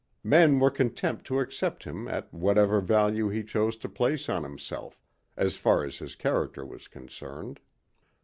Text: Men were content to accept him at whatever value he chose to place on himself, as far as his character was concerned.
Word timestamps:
Men 0.23 0.57
were 0.57 0.71
content 0.71 1.23
to 1.25 1.37
accept 1.39 1.83
him 1.83 2.07
at 2.07 2.33
whatever 2.33 2.81
value 2.81 3.29
he 3.29 3.43
chose 3.43 3.77
to 3.77 3.87
place 3.87 4.29
on 4.29 4.41
himself, 4.41 4.99
as 5.37 5.57
far 5.57 5.83
as 5.83 5.97
his 5.97 6.15
character 6.15 6.65
was 6.65 6.87
concerned. 6.87 7.59